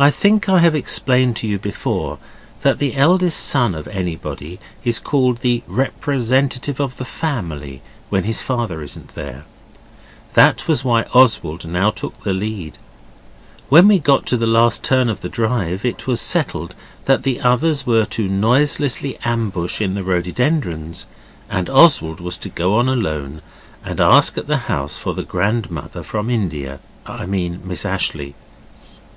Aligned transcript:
I 0.00 0.10
think 0.10 0.48
I 0.48 0.58
have 0.58 0.74
explained 0.74 1.36
to 1.36 1.46
you 1.46 1.60
before 1.60 2.18
that 2.62 2.80
the 2.80 2.96
eldest 2.96 3.38
son 3.38 3.72
of 3.72 3.86
anybody 3.86 4.58
is 4.82 4.98
called 4.98 5.38
the 5.42 5.62
representative 5.68 6.80
of 6.80 6.96
the 6.96 7.04
family 7.04 7.80
if 8.10 8.24
his 8.24 8.42
father 8.42 8.82
isn't 8.82 9.14
there. 9.14 9.44
This 10.34 10.66
was 10.66 10.82
why 10.84 11.04
Oswald 11.14 11.66
now 11.68 11.92
took 11.92 12.24
the 12.24 12.32
lead. 12.34 12.78
When 13.68 13.86
we 13.86 14.00
got 14.00 14.26
to 14.26 14.36
the 14.36 14.44
last 14.48 14.82
turn 14.82 15.08
of 15.08 15.20
the 15.20 15.28
drive 15.28 15.84
it 15.84 16.08
was 16.08 16.20
settled 16.20 16.74
that 17.04 17.22
the 17.22 17.40
others 17.40 17.86
were 17.86 18.06
to 18.06 18.28
noiselessly 18.28 19.18
ambush 19.24 19.80
in 19.80 19.94
the 19.94 20.02
rhododendrons, 20.02 21.06
and 21.48 21.70
Oswald 21.70 22.20
was 22.20 22.36
to 22.38 22.48
go 22.48 22.74
on 22.74 22.88
alone 22.88 23.42
and 23.84 24.00
ask 24.00 24.36
at 24.36 24.48
the 24.48 24.56
house 24.66 24.98
for 24.98 25.14
the 25.14 25.22
grandmother 25.22 26.02
from 26.02 26.28
India 26.28 26.80
I 27.06 27.26
mean 27.26 27.60
Miss 27.64 27.84
Ashleigh. 27.86 28.34